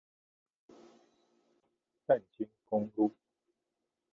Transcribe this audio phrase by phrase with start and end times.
[2.07, 3.13] 淡金公路